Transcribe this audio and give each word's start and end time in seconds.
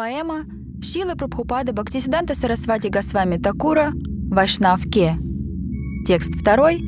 Поэма 0.00 0.46
Шила 0.80 1.14
Прабхупада 1.14 1.74
Бхактисиданта 1.74 2.34
Сарасвати 2.34 2.88
Госвами 2.88 3.36
Такура 3.36 3.92
«Вайшнав 4.30 4.80
Ке». 4.90 5.18
Текст 6.06 6.40
второй 6.40 6.80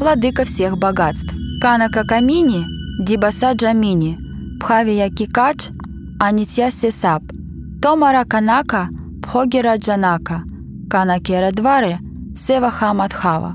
«Владыка 0.00 0.44
всех 0.44 0.76
богатств». 0.76 1.32
Канака 1.60 2.02
Камини, 2.02 2.64
Дибаса 2.98 3.52
Джамини, 3.52 4.18
Пхавия 4.58 5.08
Кикач, 5.10 5.68
Анитья 6.18 6.72
Сесап, 6.72 7.22
Томара 7.80 8.24
Канака, 8.24 8.88
Пхогера 9.22 9.76
Джанака, 9.76 10.42
Канакера 10.90 11.52
Дваре, 11.52 12.00
Севаха 12.34 12.92
Мадхава. 12.94 13.54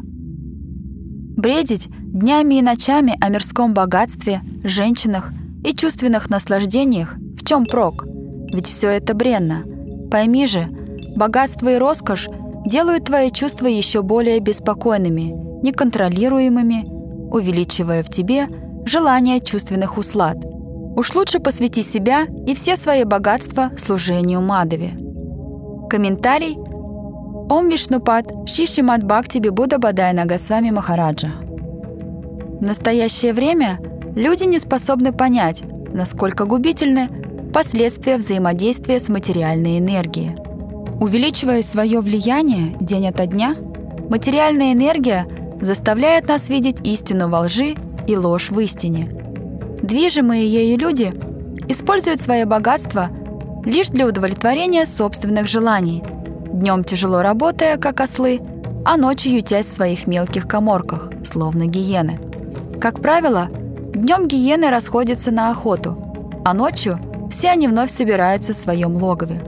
Бредить 1.36 1.90
днями 1.90 2.60
и 2.60 2.62
ночами 2.62 3.18
о 3.20 3.28
мирском 3.28 3.74
богатстве, 3.74 4.40
женщинах 4.64 5.34
и 5.66 5.74
чувственных 5.74 6.30
наслаждениях 6.30 7.18
в 7.36 7.46
чем 7.46 7.66
прок? 7.66 8.06
Ведь 8.54 8.68
все 8.68 8.90
это 8.90 9.14
бренно– 9.14 9.64
Пойми 10.12 10.46
же, 10.46 10.68
богатство 11.16 11.70
и 11.70 11.78
роскошь 11.78 12.28
делают 12.66 13.06
твои 13.06 13.32
чувства 13.32 13.68
еще 13.68 14.02
более 14.02 14.42
беспокойными, 14.42 15.34
неконтролируемыми, 15.64 16.86
увеличивая 17.32 18.04
в 18.04 18.10
тебе 18.10 18.48
желание 18.86 19.40
чувственных 19.40 19.98
услад. 19.98 20.36
Уж 20.98 21.16
лучше 21.16 21.40
посвяти 21.40 21.82
себя 21.82 22.28
и 22.46 22.54
все 22.54 22.76
свои 22.76 23.06
богатства 23.06 23.72
служению 23.78 24.42
Мадове. 24.42 24.92
Комментарий 25.90 26.58
Ом 27.50 27.70
Вишнупад 27.70 28.50
Шишимат 28.50 29.04
Бхакти 29.04 29.40
Буда 29.40 29.78
Бадайна 29.78 30.26
Госвами 30.26 30.72
Махараджа. 30.72 31.32
В 32.60 32.62
настоящее 32.62 33.32
время 33.32 33.80
люди 34.16 34.44
не 34.44 34.60
способны 34.60 35.14
понять, 35.14 35.64
насколько 35.94 36.44
губительны 36.44 37.08
Последствия 37.54 38.16
взаимодействия 38.16 38.98
с 38.98 39.10
материальной 39.10 39.80
энергией. 39.80 40.38
Увеличивая 41.02 41.62
свое 41.62 42.00
влияние 42.00 42.78
день 42.80 43.10
ото 43.10 43.28
дня, 43.28 43.58
материальная 44.10 44.72
энергия 44.72 45.28
заставляет 45.60 46.30
нас 46.30 46.48
видеть 46.48 46.78
истину 46.88 47.28
во 47.28 47.42
лжи 47.42 47.76
и 48.08 48.16
ложь 48.16 48.52
в 48.52 48.60
истине. 48.62 49.10
Движимые 49.82 50.48
ею 50.48 50.80
люди 50.80 51.14
используют 51.68 52.22
свое 52.22 52.46
богатство 52.46 53.10
лишь 53.66 53.90
для 53.90 54.08
удовлетворения 54.08 54.86
собственных 54.86 55.48
желаний, 55.48 56.04
днем 56.54 56.86
тяжело 56.86 57.22
работая, 57.22 57.76
как 57.76 58.00
ослы, 58.00 58.40
а 58.86 58.96
ночью 58.96 59.36
ютясь 59.36 59.66
в 59.66 59.74
своих 59.74 60.08
мелких 60.08 60.48
коморках, 60.48 61.10
словно 61.24 61.66
гиены. 61.66 62.18
Как 62.80 63.02
правило, 63.02 63.50
днем 63.94 64.26
гиены 64.26 64.70
расходятся 64.70 65.32
на 65.32 65.52
охоту, 65.52 65.98
а 66.46 66.54
ночью– 66.54 66.98
все 67.32 67.50
они 67.50 67.68
вновь 67.68 67.90
собираются 67.90 68.54
в 68.54 68.58
своем 68.58 68.96
логове. 68.96 69.42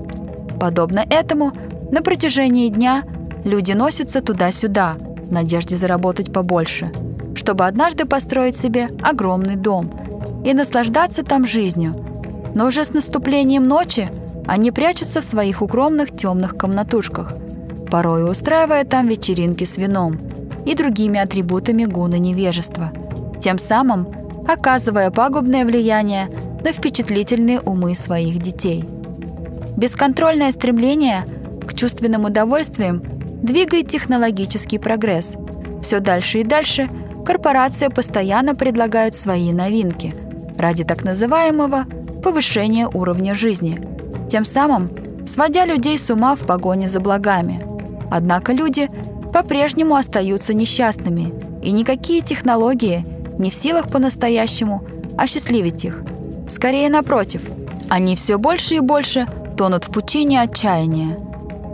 Подобно 0.59 1.05
этому, 1.07 1.51
на 1.91 2.01
протяжении 2.01 2.69
дня 2.69 3.03
люди 3.43 3.73
носятся 3.73 4.21
туда-сюда, 4.21 4.95
в 4.97 5.31
надежде 5.31 5.75
заработать 5.75 6.31
побольше, 6.33 6.91
чтобы 7.35 7.65
однажды 7.65 8.05
построить 8.05 8.55
себе 8.55 8.89
огромный 9.01 9.55
дом 9.55 9.91
и 10.45 10.53
наслаждаться 10.53 11.23
там 11.23 11.45
жизнью. 11.45 11.95
Но 12.55 12.67
уже 12.67 12.85
с 12.85 12.93
наступлением 12.93 13.65
ночи 13.65 14.09
они 14.47 14.71
прячутся 14.71 15.21
в 15.21 15.25
своих 15.25 15.61
укромных 15.61 16.11
темных 16.11 16.55
комнатушках, 16.55 17.33
порой 17.91 18.29
устраивая 18.29 18.85
там 18.85 19.07
вечеринки 19.07 19.65
с 19.65 19.77
вином 19.77 20.19
и 20.65 20.75
другими 20.75 21.19
атрибутами 21.19 21.85
гуна 21.85 22.17
невежества, 22.17 22.91
тем 23.41 23.57
самым 23.57 24.07
оказывая 24.47 25.11
пагубное 25.11 25.65
влияние 25.65 26.27
на 26.63 26.71
впечатлительные 26.71 27.59
умы 27.59 27.93
своих 27.93 28.39
детей. 28.39 28.83
Бесконтрольное 29.75 30.51
стремление 30.51 31.25
к 31.67 31.73
чувственным 31.73 32.25
удовольствиям 32.25 33.01
двигает 33.41 33.89
технологический 33.89 34.79
прогресс. 34.79 35.33
Все 35.81 35.99
дальше 35.99 36.39
и 36.39 36.43
дальше 36.43 36.89
корпорации 37.25 37.89
постоянно 37.89 38.55
предлагают 38.55 39.15
свои 39.15 39.51
новинки 39.51 40.15
ради 40.57 40.83
так 40.85 41.03
называемого 41.03 41.85
повышения 42.23 42.87
уровня 42.87 43.35
жизни, 43.35 43.79
тем 44.29 44.45
самым 44.45 44.89
сводя 45.25 45.65
людей 45.65 45.97
с 45.97 46.09
ума 46.09 46.35
в 46.35 46.45
погоне 46.45 46.87
за 46.87 46.99
благами. 46.99 47.59
Однако 48.09 48.53
люди 48.53 48.89
по-прежнему 49.33 49.95
остаются 49.95 50.53
несчастными, 50.53 51.33
и 51.61 51.71
никакие 51.71 52.21
технологии 52.21 53.05
не 53.39 53.49
в 53.49 53.53
силах 53.53 53.89
по-настоящему 53.89 54.83
осчастливить 55.17 55.83
их– 55.83 56.03
Скорее 56.53 56.87
напротив, 56.87 57.41
они 57.89 58.15
все 58.15 58.37
больше 58.37 58.75
и 58.75 58.79
больше 58.79 59.27
тонут 59.57 59.85
в 59.85 59.91
пучине 59.91 60.39
отчаяния. 60.39 61.17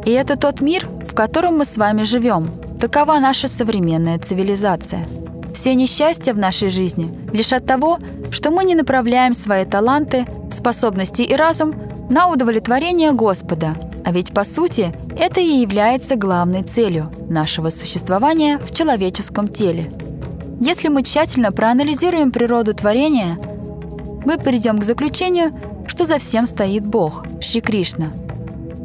И 0.05 0.11
это 0.11 0.37
тот 0.37 0.61
мир, 0.61 0.87
в 1.05 1.13
котором 1.13 1.57
мы 1.57 1.65
с 1.65 1.75
вами 1.77 2.03
живем. 2.03 2.49
Такова 2.79 3.19
наша 3.19 3.49
современная 3.49 4.19
цивилизация. 4.19 5.05
Все 5.53 5.75
несчастья 5.75 6.33
в 6.33 6.37
нашей 6.37 6.69
жизни 6.69 7.11
лишь 7.33 7.51
от 7.51 7.65
того, 7.65 7.99
что 8.31 8.51
мы 8.51 8.63
не 8.63 8.73
направляем 8.73 9.33
свои 9.33 9.65
таланты, 9.65 10.25
способности 10.49 11.23
и 11.23 11.35
разум 11.35 11.75
на 12.09 12.29
удовлетворение 12.29 13.11
Господа. 13.11 13.75
А 14.05 14.13
ведь 14.13 14.31
по 14.31 14.45
сути 14.45 14.93
это 15.19 15.41
и 15.41 15.59
является 15.59 16.15
главной 16.15 16.63
целью 16.63 17.11
нашего 17.27 17.69
существования 17.69 18.59
в 18.59 18.73
человеческом 18.73 19.49
теле. 19.49 19.91
Если 20.61 20.87
мы 20.87 21.03
тщательно 21.03 21.51
проанализируем 21.51 22.31
природу 22.31 22.73
творения– 22.73 23.37
мы 24.25 24.37
придем 24.37 24.77
к 24.77 24.83
заключению, 24.83 25.51
что 25.87 26.05
за 26.05 26.17
всем 26.17 26.45
стоит 26.45 26.85
Бог, 26.85 27.25
Шри 27.41 27.61
Кришна. 27.61 28.07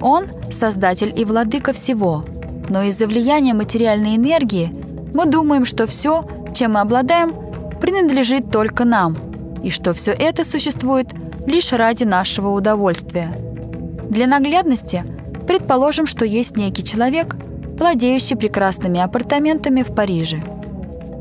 Он– 0.00 0.26
создатель 0.50 1.12
и 1.14 1.24
владыка 1.24 1.72
всего, 1.72 2.24
но 2.68 2.82
из-за 2.82 3.06
влияния 3.06 3.54
материальной 3.54 4.16
энергии 4.16 4.72
мы 5.14 5.26
думаем, 5.26 5.64
что 5.64 5.86
все, 5.86 6.22
чем 6.54 6.72
мы 6.72 6.80
обладаем, 6.80 7.32
принадлежит 7.80 8.50
только 8.50 8.84
нам, 8.84 9.16
и 9.62 9.70
что 9.70 9.92
все 9.92 10.12
это 10.12 10.44
существует 10.44 11.08
лишь 11.46 11.72
ради 11.72 12.04
нашего 12.04 12.48
удовольствия. 12.50 13.30
Для 14.08 14.26
наглядности 14.26 15.04
предположим, 15.46 16.06
что 16.06 16.24
есть 16.24 16.56
некий 16.56 16.84
человек, 16.84 17.36
владеющий 17.78 18.36
прекрасными 18.36 19.00
апартаментами 19.00 19.82
в 19.82 19.94
Париже. 19.94 20.42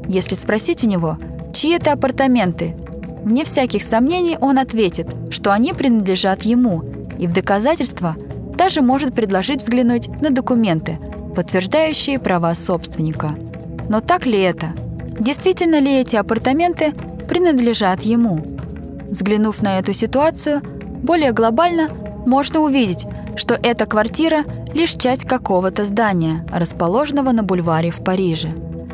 Если 0.07 0.35
спросить 0.35 0.84
у 0.84 0.88
него, 0.88 1.18
чьи 1.53 1.75
это 1.75 1.94
апартаменты, 1.94 2.75
Вне 3.23 3.45
всяких 3.45 3.84
сомнений 3.84 4.38
он 4.39 4.59
ответит, 4.59 5.07
что 5.29 5.53
они 5.53 5.72
принадлежат 5.73 6.41
ему, 6.44 6.84
и 7.17 7.28
в 7.28 7.31
доказательство 7.31 8.16
даже 8.57 8.81
может 8.81 9.16
предложить 9.16 9.61
взглянуть 9.61 10.09
на 10.22 10.29
документы, 10.29 11.00
подтверждающие 11.34 12.19
права 12.19 12.53
собственника. 12.53 13.35
Но 13.88 14.01
так 14.01 14.25
ли 14.25 14.39
это? 14.39 14.73
Действительно 15.19 15.79
ли 15.79 16.00
эти 16.01 16.17
апартаменты 16.17 16.91
принадлежат 17.29 18.01
ему? 18.01 18.44
Взглянув 19.09 19.61
на 19.61 19.79
эту 19.79 19.94
ситуацию, 19.94 20.61
более 21.01 21.31
глобально 21.31 21.90
можно 22.25 22.59
увидеть, 22.59 23.05
что 23.35 23.55
эта 23.55 23.85
квартира– 23.85 24.44
лишь 24.73 24.95
часть 24.95 25.25
какого-то 25.25 25.85
здания, 25.85 26.45
расположенного 26.51 27.31
на 27.31 27.44
бульваре 27.44 27.91
в 27.91 28.03
Париже. 28.03 28.50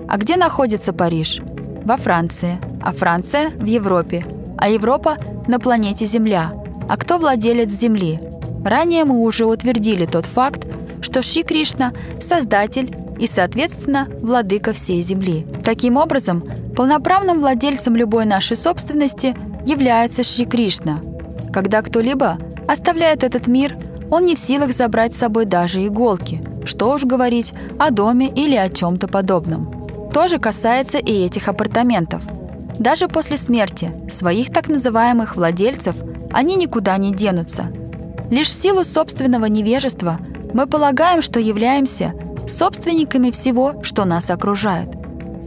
А 0.07 0.17
где 0.17 0.35
находится 0.35 0.93
Париж? 0.93 1.41
Во 1.83 1.97
Франции– 1.97 2.59
а 2.89 2.91
Франция 2.91 3.51
в 3.51 3.65
Европе, 3.65 4.25
а 4.57 4.67
Европа 4.67 5.17
на 5.47 5.59
планете 5.59 6.07
Земля. 6.07 6.51
А 6.89 6.97
кто 6.97 7.19
владелец 7.19 7.69
Земли? 7.69 8.19
Ранее 8.65 9.05
мы 9.05 9.19
уже 9.19 9.45
утвердили 9.45 10.07
тот 10.07 10.25
факт, 10.25 10.67
что 10.99 11.21
Шри 11.21 11.43
Кришна– 11.43 11.93
создатель 12.19 12.91
и, 13.19 13.27
соответственно, 13.27 14.07
владыка 14.21 14.73
всей 14.73 15.03
Земли. 15.03 15.45
Таким 15.63 15.97
образом, 15.97 16.43
полноправным 16.75 17.41
владельцем 17.41 17.95
любой 17.95 18.25
нашей 18.25 18.57
собственности 18.57 19.35
является 19.67 20.23
Шри 20.23 20.45
Кришна. 20.45 20.99
Когда 21.53 21.83
кто-либо 21.83 22.39
оставляет 22.67 23.23
этот 23.23 23.45
мир, 23.45 23.77
он 24.09 24.25
не 24.25 24.33
в 24.33 24.39
силах 24.39 24.73
забрать 24.73 25.13
с 25.13 25.19
собой 25.19 25.45
даже 25.45 25.85
иголки. 25.85 26.41
Что 26.65 26.91
уж 26.93 27.03
говорить 27.03 27.53
о 27.77 27.91
доме 27.91 28.29
или 28.29 28.55
о 28.55 28.67
чем-то 28.67 29.07
подобном. 29.07 30.11
То 30.11 30.27
же 30.27 30.39
касается 30.39 30.97
и 30.97 31.23
этих 31.23 31.49
апартаментов– 31.49 32.23
даже 32.79 33.09
после 33.09 33.35
смерти 33.35 33.91
своих 34.09 34.51
так 34.51 34.69
называемых 34.69 35.35
владельцев 35.35 35.95
они 36.31 36.55
никуда 36.55 36.97
не 36.97 37.13
денутся. 37.13 37.65
Лишь 38.31 38.49
в 38.49 38.53
силу 38.53 38.83
собственного 38.83 39.45
невежества 39.45 40.17
мы 40.53 40.65
полагаем, 40.65 41.21
что 41.21 41.39
являемся 41.39 42.13
собственниками 42.47 43.31
всего, 43.31 43.83
что 43.83 44.05
нас 44.05 44.31
окружает. 44.31 44.89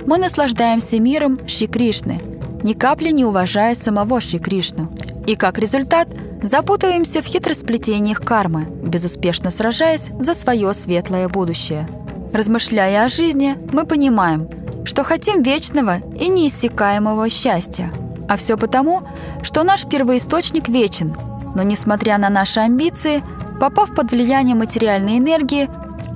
Мы 0.07 0.19
наслаждаемся 0.19 1.01
миром 1.01 1.39
Шри 1.47 1.67
Кришны, 1.67 2.21
ни 2.63 2.75
капли 2.75 3.11
не 3.11 3.25
уважая 3.25 3.75
самого 3.75 4.21
Шри 4.21 4.39
Кришну. 4.39 4.91
И 5.27 5.35
как 5.35 5.59
результат 5.59 6.09
запутываемся 6.43 7.23
в 7.23 7.27
хитросплетениях 7.27 8.21
кармы, 8.21 8.67
безуспешно 8.83 9.51
сражаясь 9.51 10.11
за 10.21 10.35
свое 10.35 10.73
светлое 10.75 11.29
будущее. 11.29 11.89
Размышляя 12.35 13.05
о 13.05 13.09
жизни, 13.09 13.57
мы 13.73 13.87
понимаем– 13.87 14.49
что 14.85 15.05
хотим 15.05 15.43
вечного 15.43 15.99
и 16.19 16.29
неиссякаемого 16.29 17.29
счастья. 17.29 17.91
А 18.29 18.37
все 18.37 18.57
потому, 18.57 19.01
что 19.43 19.63
наш 19.63 19.87
первоисточник 19.87 20.69
вечен, 20.69 21.15
Но 21.55 21.63
несмотря 21.63 22.17
на 22.19 22.31
наши 22.31 22.61
амбиции, 22.61 23.23
попав 23.61 23.95
под 23.95 24.11
влияние 24.11 24.55
материальной 24.55 25.19
энергии, 25.19 25.69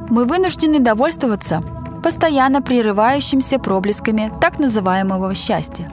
мы 0.08 0.24
вынуждены 0.24 0.78
довольствоваться 0.78 1.60
постоянно 2.02 2.62
прерывающимся 2.62 3.58
проблесками 3.58 4.32
так 4.40 4.58
называемого 4.58 5.34
счастья. 5.34 5.90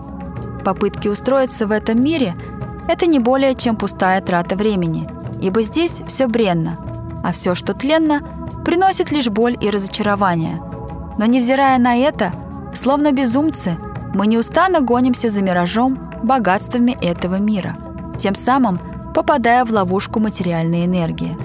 Попытки 0.64 1.08
устроиться 1.08 1.68
в 1.68 1.72
этом 1.72 2.02
мире– 2.02 2.36
это 2.88 3.06
не 3.06 3.20
более 3.20 3.56
чем 3.56 3.75
пустая 3.75 4.22
трата 4.22 4.56
времени, 4.56 5.08
ибо 5.42 5.62
здесь 5.62 6.04
все 6.08 6.28
бренно, 6.28 6.78
а 7.24 7.31
все, 7.31 7.56
что 7.56 7.74
тленно, 7.74 8.22
приносит 8.64 9.12
лишь 9.12 9.30
боль 9.30 9.58
и 9.60 9.70
разочарование. 9.70 10.58
Но 11.18 11.25
невзирая 11.25 11.78
на 11.80 11.96
это, 11.98 12.34
словно 12.74 13.12
безумцы, 13.12 13.78
мы 14.14 14.28
неустанно 14.28 14.81
гонимся 14.81 15.30
за 15.30 15.42
миражом, 15.42 16.12
богатствами 16.24 16.98
этого 17.02 17.36
мира, 17.36 17.78
тем 18.18 18.36
самым 18.36 18.80
попадая 19.14 19.66
в 19.66 19.72
ловушку 19.72 20.20
материальной 20.20 20.86
энергии. 20.86 21.36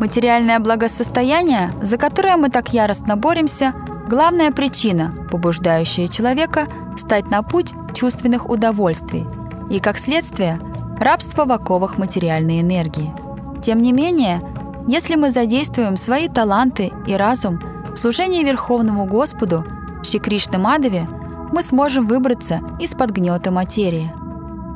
Материальное 0.00 0.58
благосостояние, 0.60 1.72
за 1.82 1.96
которое 1.96 2.36
мы 2.36 2.50
так 2.50 2.72
яростно 2.72 3.16
боремся– 3.16 3.74
Главная 4.08 4.52
причина, 4.52 5.10
побуждающая 5.32 6.06
человека 6.06 6.68
стать 6.96 7.28
на 7.28 7.42
путь 7.42 7.74
чувственных 7.92 8.48
удовольствий 8.48 9.26
и, 9.68 9.80
как 9.80 9.98
следствие, 9.98 10.60
рабство 11.00 11.44
в 11.44 11.50
оковах 11.50 11.98
материальной 11.98 12.60
энергии. 12.60 13.12
Тем 13.60 13.82
не 13.82 13.92
менее, 13.92 14.40
если 14.86 15.16
мы 15.16 15.30
задействуем 15.30 15.96
свои 15.96 16.28
таланты 16.28 16.92
и 17.08 17.14
разум 17.14 17.60
в 17.92 17.96
служении 17.96 18.44
Верховному 18.44 19.06
Господу, 19.06 19.64
Шри 20.06 20.20
Кришны 20.20 20.58
Мадаве, 20.58 21.08
мы 21.52 21.62
сможем 21.62 22.06
выбраться 22.06 22.60
из-под 22.78 23.10
гнета 23.10 23.50
материи. 23.50 24.12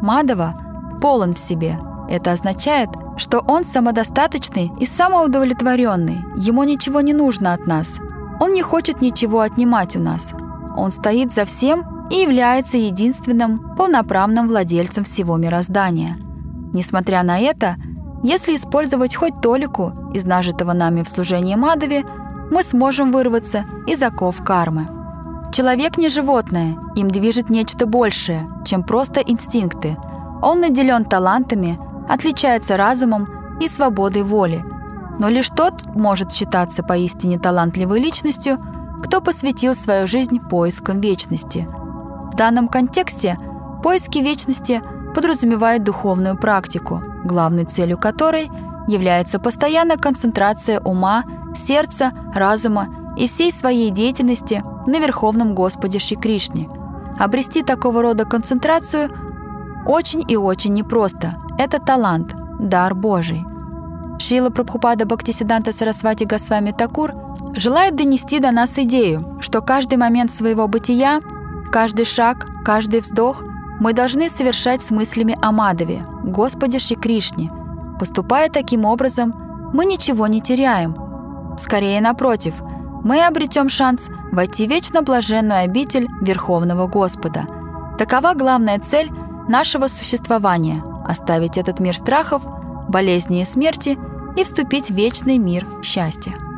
Мадава 0.03 0.55
полон 1.01 1.35
в 1.35 1.39
себе. 1.39 1.79
Это 2.09 2.33
означает, 2.33 2.89
что 3.17 3.39
он 3.39 3.65
самодостаточный 3.65 4.73
и 4.81 4.85
самоудовлетворенный. 4.85 6.25
Ему 6.37 6.65
ничего 6.65 7.01
не 7.01 7.13
нужно 7.13 7.53
от 7.53 7.67
нас, 7.67 8.01
он 8.41 8.53
не 8.55 8.63
хочет 8.63 9.01
ничего 9.01 9.41
отнимать 9.41 9.97
у 9.97 10.01
нас. 10.01 10.35
Он 10.77 10.91
стоит 10.91 11.31
за 11.31 11.45
всем 11.45 12.09
и 12.11 12.17
является 12.17 12.79
единственным 12.79 13.77
полноправным 13.77 14.49
владельцем 14.49 15.05
всего 15.05 15.37
мироздания. 15.37 16.17
Несмотря 16.73 17.23
на 17.23 17.39
это, 17.39 17.77
если 18.25 18.57
использовать 18.57 19.15
хоть 19.15 19.41
толику 19.41 19.93
из 20.13 20.25
нажитого 20.25 20.73
нами 20.73 21.03
в 21.03 21.09
служении 21.09 21.55
Мадове, 21.55 22.05
мы 22.51 22.65
сможем 22.65 23.13
вырваться 23.13 23.65
из 23.87 24.03
оков 24.03 24.43
кармы. 24.43 24.87
Человек 25.61 25.99
не 25.99 26.09
животное, 26.09 26.77
им 26.97 27.09
движет 27.09 27.51
нечто 27.51 27.87
большее, 27.87 28.49
чем 28.65 28.83
просто 28.83 29.21
инстинкты. 29.21 29.97
Он 30.43 30.61
наделен 30.61 31.05
талантами, 31.05 31.79
отличается 32.09 32.79
разумом 32.79 33.29
и 33.61 33.69
свободой 33.69 34.23
воли– 34.23 34.65
но 35.21 35.29
лишь 35.29 35.51
тот 35.51 35.85
может 35.95 36.33
считаться 36.33 36.83
поистине 36.83 37.39
талантливой 37.39 38.01
личностью, 38.01 38.57
кто 39.03 39.21
посвятил 39.21 39.75
свою 39.75 40.07
жизнь 40.07 40.41
поискам 40.41 40.99
вечности. 41.01 41.69
В 42.33 42.37
данном 42.37 42.69
контексте 42.69 43.37
поиски 43.83 44.19
вечности 44.19 44.81
подразумевают 45.15 45.85
духовную 45.85 46.39
практику, 46.39 47.03
главной 47.23 47.67
целью 47.67 47.99
которой 47.99 48.51
является 48.89 49.39
постоянная 49.39 49.99
концентрация 49.99 50.81
ума, 50.81 51.25
сердца, 51.55 52.13
разума 52.35 52.89
и 53.21 53.27
всей 53.27 53.53
своей 53.53 53.91
деятельности 53.91 54.63
на 54.87 54.99
Верховном 54.99 55.55
Господе 55.55 55.99
Шри 55.99 56.17
Кришне. 56.17 56.69
Обрести 57.19 57.63
такого 57.63 58.03
рода 58.03 58.25
концентрацию 58.25 59.11
очень 59.87 60.25
и 60.27 60.37
очень 60.37 60.75
непросто. 60.75 61.37
Это 61.59 61.79
талант, 61.79 62.35
дар 62.59 62.95
Божий– 62.95 63.45
Шила 64.21 64.51
Прабхупада 64.51 65.07
Бхактисиданта 65.07 65.73
Сарасвати 65.73 66.25
Госвами 66.25 66.73
Такур 66.73 67.15
желает 67.57 67.97
донести 67.97 68.39
до 68.39 68.51
нас 68.51 68.79
идею, 68.79 69.39
что 69.41 69.63
каждый 69.63 69.97
момент 69.97 70.31
своего 70.31 70.69
бытия, 70.69 71.21
каждый 71.73 72.05
шаг, 72.05 72.47
каждый 72.63 73.01
вздох 73.01 73.43
мы 73.81 73.95
должны 73.95 74.29
совершать 74.29 74.83
с 74.83 74.91
мыслями 74.91 75.39
о 75.41 75.53
Мадаве, 75.53 76.05
Господе 76.23 76.79
Шри 76.79 76.97
Кришне. 76.97 77.51
Поступая 77.99 78.51
таким 78.51 78.85
образом, 78.85 79.33
мы 79.73 79.87
ничего 79.87 80.27
не 80.27 80.43
теряем. 80.43 80.95
Скорее, 81.57 82.03
напротив, 82.03 82.63
мы 83.03 83.25
обретем 83.25 83.69
шанс 83.69 84.09
войти 84.33 84.67
в 84.67 84.71
вечно 84.71 85.03
блаженную 85.03 85.65
обитель 85.65 86.09
Верховного 86.21 86.87
Господа. 86.87 87.47
Такова 87.99 88.35
главная 88.35 88.79
цель 88.79 89.11
нашего 89.49 89.89
существования– 89.89 90.83
оставить 91.07 91.59
этот 91.59 91.81
мир 91.81 91.97
страхов, 91.97 92.43
болезни 92.89 93.43
и 93.43 93.45
смерти– 93.45 93.99
и 94.37 94.45
вступить 94.45 94.91
в 94.91 94.95
вечный 94.95 95.39
мир 95.39 95.67
счастья. 95.83 96.50